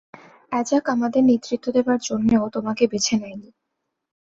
অ্যাজাক 0.51 0.85
আমাদের 0.89 1.21
নেতৃত্ব 1.23 1.65
দেবার 1.71 1.99
জন্যও 2.01 2.45
তোমাকে 2.49 2.83
বেছে 2.87 3.15
নেয়নি। 3.17 3.49